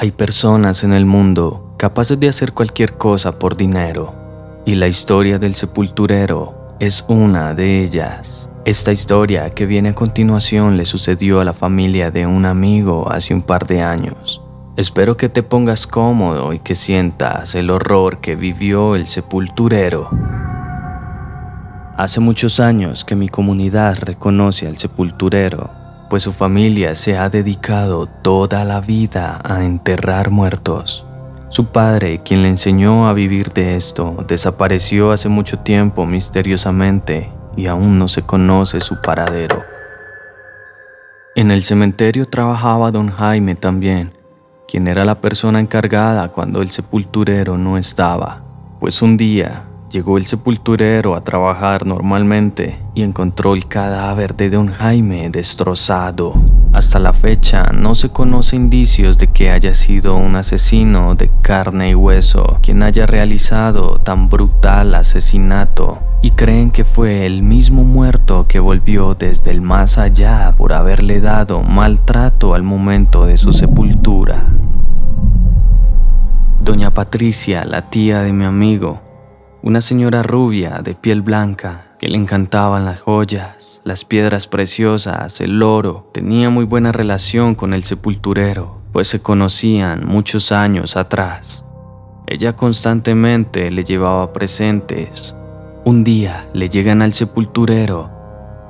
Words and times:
Hay 0.00 0.12
personas 0.12 0.84
en 0.84 0.92
el 0.92 1.06
mundo 1.06 1.74
capaces 1.76 2.20
de 2.20 2.28
hacer 2.28 2.52
cualquier 2.52 2.92
cosa 2.92 3.40
por 3.40 3.56
dinero, 3.56 4.14
y 4.64 4.76
la 4.76 4.86
historia 4.86 5.40
del 5.40 5.56
sepulturero 5.56 6.76
es 6.78 7.04
una 7.08 7.52
de 7.52 7.82
ellas. 7.82 8.48
Esta 8.64 8.92
historia 8.92 9.50
que 9.50 9.66
viene 9.66 9.88
a 9.88 9.94
continuación 9.96 10.76
le 10.76 10.84
sucedió 10.84 11.40
a 11.40 11.44
la 11.44 11.52
familia 11.52 12.12
de 12.12 12.28
un 12.28 12.46
amigo 12.46 13.10
hace 13.10 13.34
un 13.34 13.42
par 13.42 13.66
de 13.66 13.82
años. 13.82 14.40
Espero 14.76 15.16
que 15.16 15.28
te 15.28 15.42
pongas 15.42 15.88
cómodo 15.88 16.52
y 16.52 16.60
que 16.60 16.76
sientas 16.76 17.56
el 17.56 17.68
horror 17.68 18.20
que 18.20 18.36
vivió 18.36 18.94
el 18.94 19.08
sepulturero. 19.08 20.10
Hace 21.96 22.20
muchos 22.20 22.60
años 22.60 23.04
que 23.04 23.16
mi 23.16 23.28
comunidad 23.28 23.98
reconoce 24.00 24.68
al 24.68 24.78
sepulturero, 24.78 25.87
pues 26.08 26.22
su 26.22 26.32
familia 26.32 26.94
se 26.94 27.18
ha 27.18 27.28
dedicado 27.28 28.06
toda 28.06 28.64
la 28.64 28.80
vida 28.80 29.40
a 29.44 29.64
enterrar 29.64 30.30
muertos. 30.30 31.04
Su 31.50 31.66
padre, 31.66 32.22
quien 32.22 32.42
le 32.42 32.48
enseñó 32.48 33.08
a 33.08 33.12
vivir 33.12 33.52
de 33.52 33.76
esto, 33.76 34.24
desapareció 34.28 35.12
hace 35.12 35.28
mucho 35.28 35.58
tiempo 35.58 36.06
misteriosamente 36.06 37.32
y 37.56 37.66
aún 37.66 37.98
no 37.98 38.08
se 38.08 38.22
conoce 38.22 38.80
su 38.80 39.00
paradero. 39.00 39.64
En 41.34 41.50
el 41.50 41.62
cementerio 41.62 42.26
trabajaba 42.26 42.90
don 42.90 43.10
Jaime 43.10 43.54
también, 43.54 44.12
quien 44.66 44.88
era 44.88 45.04
la 45.04 45.20
persona 45.20 45.60
encargada 45.60 46.28
cuando 46.28 46.62
el 46.62 46.70
sepulturero 46.70 47.56
no 47.56 47.78
estaba, 47.78 48.42
pues 48.80 49.00
un 49.02 49.16
día 49.16 49.64
Llegó 49.90 50.18
el 50.18 50.26
sepulturero 50.26 51.14
a 51.14 51.24
trabajar 51.24 51.86
normalmente 51.86 52.78
y 52.94 53.02
encontró 53.02 53.54
el 53.54 53.66
cadáver 53.66 54.36
de 54.36 54.50
don 54.50 54.68
Jaime 54.68 55.30
destrozado. 55.30 56.34
Hasta 56.74 56.98
la 56.98 57.14
fecha 57.14 57.72
no 57.72 57.94
se 57.94 58.10
conoce 58.10 58.56
indicios 58.56 59.16
de 59.16 59.28
que 59.28 59.50
haya 59.50 59.72
sido 59.72 60.16
un 60.16 60.36
asesino 60.36 61.14
de 61.14 61.30
carne 61.40 61.90
y 61.90 61.94
hueso 61.94 62.58
quien 62.60 62.82
haya 62.82 63.06
realizado 63.06 63.98
tan 64.00 64.28
brutal 64.28 64.94
asesinato 64.94 66.00
y 66.20 66.32
creen 66.32 66.70
que 66.70 66.84
fue 66.84 67.24
el 67.24 67.42
mismo 67.42 67.82
muerto 67.82 68.44
que 68.46 68.60
volvió 68.60 69.14
desde 69.14 69.50
el 69.52 69.62
más 69.62 69.96
allá 69.96 70.52
por 70.54 70.74
haberle 70.74 71.22
dado 71.22 71.62
maltrato 71.62 72.52
al 72.52 72.62
momento 72.62 73.24
de 73.24 73.38
su 73.38 73.52
sepultura. 73.52 74.44
Doña 76.60 76.92
Patricia, 76.92 77.64
la 77.64 77.88
tía 77.88 78.20
de 78.20 78.34
mi 78.34 78.44
amigo, 78.44 79.07
una 79.68 79.82
señora 79.82 80.22
rubia 80.22 80.80
de 80.82 80.94
piel 80.94 81.20
blanca 81.20 81.88
que 81.98 82.08
le 82.08 82.16
encantaban 82.16 82.86
las 82.86 83.00
joyas, 83.00 83.82
las 83.84 84.02
piedras 84.02 84.46
preciosas, 84.46 85.42
el 85.42 85.62
oro. 85.62 86.08
Tenía 86.14 86.48
muy 86.48 86.64
buena 86.64 86.90
relación 86.90 87.54
con 87.54 87.74
el 87.74 87.82
sepulturero, 87.82 88.80
pues 88.94 89.08
se 89.08 89.20
conocían 89.20 90.06
muchos 90.06 90.52
años 90.52 90.96
atrás. 90.96 91.66
Ella 92.26 92.56
constantemente 92.56 93.70
le 93.70 93.84
llevaba 93.84 94.32
presentes. 94.32 95.36
Un 95.84 96.02
día 96.02 96.48
le 96.54 96.70
llegan 96.70 97.02
al 97.02 97.12
sepulturero 97.12 98.10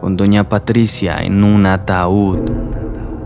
con 0.00 0.16
doña 0.16 0.48
Patricia 0.48 1.18
en 1.22 1.44
un 1.44 1.66
ataúd, 1.66 2.40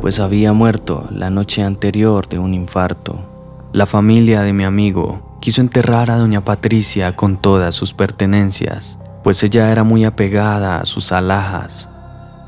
pues 0.03 0.21
había 0.21 0.53
muerto 0.53 1.09
la 1.11 1.31
noche 1.31 1.63
anterior 1.63 2.29
de 2.29 2.39
un 2.39 2.53
infarto. 2.53 3.34
La 3.75 3.87
familia 3.87 4.43
de 4.43 4.53
mi 4.53 4.63
amigo 4.63 5.37
quiso 5.41 5.61
enterrar 5.61 6.09
a 6.09 6.17
doña 6.17 6.45
Patricia 6.45 7.17
con 7.17 7.39
todas 7.39 7.75
sus 7.75 7.93
pertenencias, 7.93 9.01
pues 9.25 9.43
ella 9.43 9.73
era 9.73 9.83
muy 9.83 10.05
apegada 10.05 10.79
a 10.79 10.85
sus 10.85 11.11
alhajas 11.11 11.91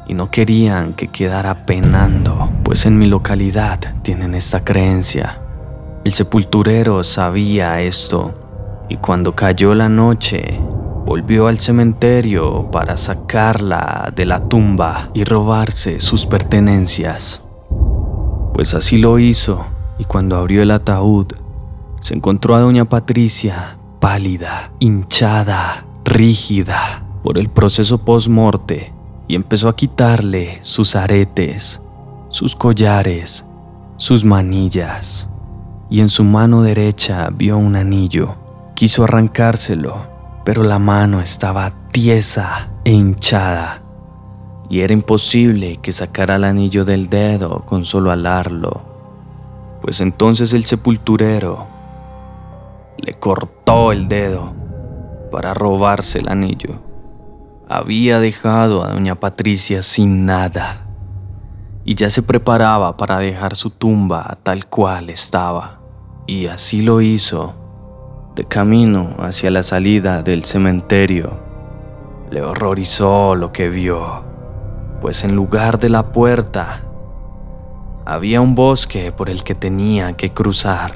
y 0.07 0.15
no 0.15 0.31
querían 0.31 0.95
que 0.95 1.09
quedara 1.09 1.67
penando, 1.67 2.53
pues 2.63 2.87
en 2.87 2.97
mi 2.97 3.07
localidad 3.07 3.81
tienen 4.03 4.37
esta 4.37 4.63
creencia. 4.63 5.43
El 6.05 6.13
sepulturero 6.13 7.03
sabía 7.03 7.81
esto 7.81 8.85
y 8.89 8.99
cuando 8.99 9.35
cayó 9.35 9.75
la 9.75 9.89
noche 9.89 10.61
volvió 11.05 11.49
al 11.49 11.59
cementerio 11.59 12.71
para 12.71 12.97
sacarla 12.97 14.13
de 14.15 14.27
la 14.27 14.45
tumba 14.45 15.11
y 15.13 15.25
robarse 15.25 15.99
sus 15.99 16.25
pertenencias. 16.25 17.41
Pues 18.55 18.75
así 18.75 18.99
lo 18.99 19.19
hizo 19.19 19.67
y 19.99 20.05
cuando 20.05 20.37
abrió 20.37 20.63
el 20.63 20.71
ataúd 20.71 21.27
se 22.01 22.15
encontró 22.15 22.55
a 22.55 22.61
doña 22.61 22.85
Patricia 22.85 23.79
pálida, 24.01 24.71
hinchada, 24.79 25.85
rígida 26.05 27.05
por 27.23 27.39
el 27.39 27.49
proceso 27.49 27.99
post-morte 27.99 28.93
y 29.27 29.35
empezó 29.35 29.69
a 29.69 29.75
quitarle 29.77 30.59
sus 30.63 30.95
aretes, 30.95 31.81
sus 32.29 32.55
collares, 32.55 33.45
sus 33.97 34.25
manillas. 34.25 35.29
Y 35.91 36.01
en 36.01 36.11
su 36.11 36.25
mano 36.25 36.63
derecha 36.63 37.31
vio 37.33 37.59
un 37.59 37.77
anillo. 37.77 38.37
Quiso 38.75 39.05
arrancárselo, 39.05 40.07
pero 40.45 40.63
la 40.63 40.79
mano 40.79 41.21
estaba 41.21 41.73
tiesa 41.91 42.71
e 42.85 42.93
hinchada. 42.93 43.83
Y 44.69 44.81
era 44.81 44.93
imposible 44.93 45.77
que 45.77 45.93
sacara 45.93 46.37
el 46.37 46.45
anillo 46.45 46.85
del 46.85 47.09
dedo 47.09 47.65
con 47.67 47.85
solo 47.85 48.11
alarlo. 48.11 48.96
Pues 49.87 50.01
entonces 50.01 50.53
el 50.53 50.65
sepulturero 50.65 51.69
le 52.99 53.15
cortó 53.15 53.93
el 53.93 54.09
dedo 54.09 54.53
para 55.31 55.55
robarse 55.55 56.19
el 56.19 56.29
anillo. 56.29 56.81
Había 57.69 58.19
dejado 58.19 58.83
a 58.83 58.89
doña 58.89 59.15
Patricia 59.15 59.83
sin 59.83 60.27
nada 60.27 60.89
y 61.85 61.95
ya 61.95 62.11
se 62.11 62.23
preparaba 62.23 62.97
para 62.97 63.19
dejar 63.19 63.55
su 63.55 63.71
tumba 63.71 64.39
tal 64.43 64.67
cual 64.67 65.09
estaba. 65.09 65.79
Y 66.27 66.49
así 66.49 66.83
lo 66.83 67.01
hizo. 67.01 67.55
De 68.35 68.45
camino 68.45 69.11
hacia 69.21 69.53
la 69.53 69.63
salida 69.63 70.25
del 70.25 70.43
cementerio, 70.43 71.39
le 72.33 72.43
horrorizó 72.43 73.37
lo 73.37 73.53
que 73.53 73.69
vio, 73.69 74.25
pues 75.01 75.23
en 75.23 75.37
lugar 75.37 75.79
de 75.79 75.91
la 75.91 76.11
puerta 76.11 76.81
había 78.09 78.41
un 78.41 78.55
bosque 78.55 79.11
por 79.11 79.29
el 79.29 79.43
que 79.43 79.57
tenía 79.57 80.13
que 80.13 80.33
cruzar 80.33 80.93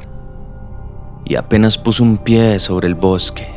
y 1.24 1.34
apenas 1.34 1.76
puso 1.76 2.04
un 2.04 2.18
pie 2.18 2.60
sobre 2.60 2.86
el 2.86 2.94
bosque. 2.94 3.48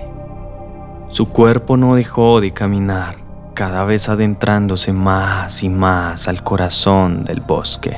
Su 1.09 1.29
cuerpo 1.29 1.77
no 1.77 1.93
dejó 1.93 2.41
de 2.41 2.51
caminar, 2.51 3.17
cada 3.53 3.83
vez 3.83 4.09
adentrándose 4.09 4.91
más 4.91 5.61
y 5.61 5.69
más 5.69 6.27
al 6.27 6.43
corazón 6.43 7.25
del 7.25 7.41
bosque. 7.41 7.95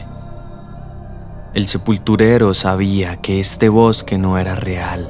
El 1.53 1.67
sepulturero 1.67 2.53
sabía 2.53 3.21
que 3.21 3.39
este 3.39 3.69
bosque 3.69 4.17
no 4.17 4.37
era 4.37 4.55
real, 4.55 5.09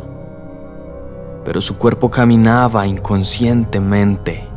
pero 1.44 1.60
su 1.60 1.80
cuerpo 1.80 2.12
caminaba 2.12 2.86
inconscientemente 2.86 4.48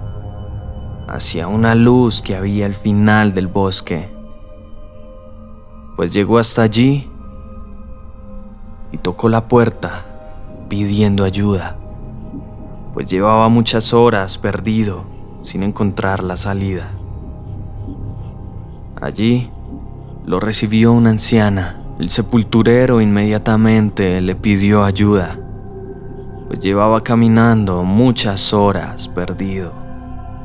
hacia 1.08 1.48
una 1.48 1.74
luz 1.74 2.20
que 2.20 2.36
había 2.36 2.66
al 2.66 2.74
final 2.74 3.32
del 3.32 3.46
bosque. 3.46 4.17
Pues 5.98 6.12
llegó 6.12 6.38
hasta 6.38 6.62
allí 6.62 7.08
y 8.92 8.98
tocó 8.98 9.28
la 9.28 9.48
puerta 9.48 10.04
pidiendo 10.68 11.24
ayuda, 11.24 11.76
pues 12.94 13.10
llevaba 13.10 13.48
muchas 13.48 13.92
horas 13.92 14.38
perdido 14.38 15.02
sin 15.42 15.64
encontrar 15.64 16.22
la 16.22 16.36
salida. 16.36 16.88
Allí 19.02 19.50
lo 20.24 20.38
recibió 20.38 20.92
una 20.92 21.10
anciana. 21.10 21.82
El 21.98 22.10
sepulturero 22.10 23.00
inmediatamente 23.00 24.20
le 24.20 24.36
pidió 24.36 24.84
ayuda, 24.84 25.36
pues 26.46 26.60
llevaba 26.60 27.02
caminando 27.02 27.82
muchas 27.82 28.54
horas 28.54 29.08
perdido. 29.08 29.72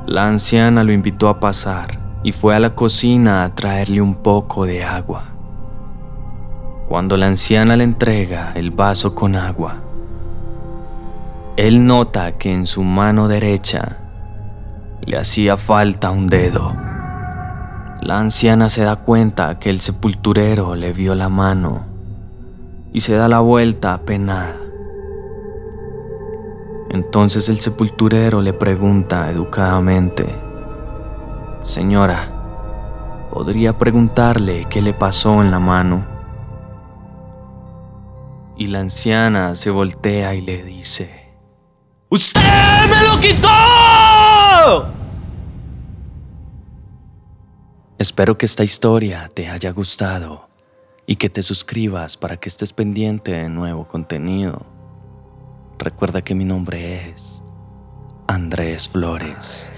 La 0.08 0.28
anciana 0.28 0.84
lo 0.84 0.92
invitó 0.92 1.30
a 1.30 1.40
pasar 1.40 2.00
y 2.24 2.32
fue 2.32 2.56
a 2.56 2.60
la 2.60 2.74
cocina 2.74 3.44
a 3.44 3.54
traerle 3.54 4.02
un 4.02 4.16
poco 4.16 4.66
de 4.66 4.84
agua. 4.84 5.33
Cuando 6.94 7.18
la 7.18 7.26
anciana 7.26 7.76
le 7.76 7.86
entrega 7.86 8.52
el 8.54 8.70
vaso 8.70 9.16
con 9.16 9.36
agua, 9.36 9.78
él 11.58 11.88
nota 11.88 12.34
que 12.34 12.54
en 12.54 12.68
su 12.68 12.84
mano 12.84 13.28
derecha 13.28 13.98
le 15.02 15.18
hacía 15.18 15.58
falta 15.58 16.12
un 16.12 16.28
dedo. 16.28 16.72
La 18.00 18.20
anciana 18.20 18.70
se 18.70 18.84
da 18.84 18.98
cuenta 18.98 19.58
que 19.58 19.72
el 19.72 19.80
sepulturero 19.80 20.76
le 20.76 20.94
vio 20.94 21.16
la 21.16 21.30
mano 21.30 21.88
y 22.92 23.00
se 23.00 23.16
da 23.16 23.28
la 23.28 23.40
vuelta 23.40 23.96
apenada. 23.96 24.56
Entonces 26.92 27.50
el 27.50 27.58
sepulturero 27.58 28.40
le 28.44 28.54
pregunta 28.54 29.32
educadamente, 29.32 30.28
Señora, 31.64 32.20
¿podría 33.34 33.80
preguntarle 33.80 34.68
qué 34.70 34.84
le 34.84 34.94
pasó 34.94 35.42
en 35.42 35.50
la 35.50 35.58
mano? 35.58 36.13
Y 38.58 38.68
la 38.68 38.80
anciana 38.80 39.56
se 39.56 39.70
voltea 39.70 40.36
y 40.36 40.42
le 40.42 40.64
dice, 40.64 41.32
¡Usted 42.10 42.42
me 42.90 43.08
lo 43.08 43.20
quitó! 43.20 43.50
Espero 47.98 48.38
que 48.38 48.46
esta 48.46 48.64
historia 48.64 49.30
te 49.34 49.48
haya 49.50 49.72
gustado. 49.72 50.50
y 51.06 51.18
que 51.18 51.30
te 51.30 51.42
suscribas 51.42 52.18
para 52.18 52.38
que 52.38 52.48
estés 52.50 52.72
pendiente 52.74 53.34
de 53.34 53.50
nuevo 53.50 53.88
contenido. 53.88 54.66
Recuerda 55.78 56.22
que 56.22 56.34
mi 56.36 56.46
nombre 56.46 57.10
es 57.10 57.44
Andrés 58.28 58.88
Flores. 58.88 59.70